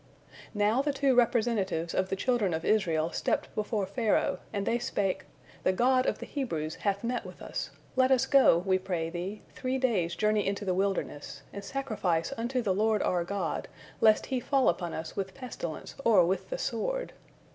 [0.55, 5.25] Now the two representatives of the children of Israel stepped before Pharaoh, and they spake,
[5.61, 9.43] "The God of the Hebrews hath met with us; let us go, we pray thee,
[9.53, 13.67] three days' journey into the wilderness, and sacrifice unto the Lord our God,
[13.99, 17.13] lest He fall upon us with pestilence or with the sword."